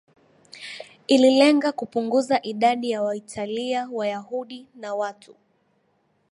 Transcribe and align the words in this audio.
ililenga 1.07 1.71
kupunguza 1.71 2.41
idadi 2.41 2.89
ya 2.91 3.01
Waitalia 3.03 3.89
Wayahudi 3.91 4.67
na 4.75 4.95
watu 4.95 5.35